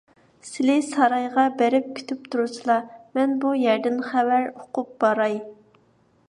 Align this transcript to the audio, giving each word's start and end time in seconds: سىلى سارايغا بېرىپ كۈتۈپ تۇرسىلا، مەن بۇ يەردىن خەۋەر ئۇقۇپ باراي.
سىلى 0.51 0.77
سارايغا 0.85 1.43
بېرىپ 1.59 1.91
كۈتۈپ 1.99 2.23
تۇرسىلا، 2.35 2.79
مەن 3.19 3.37
بۇ 3.45 3.53
يەردىن 3.65 4.01
خەۋەر 4.09 4.49
ئۇقۇپ 4.55 4.99
باراي. 5.05 5.39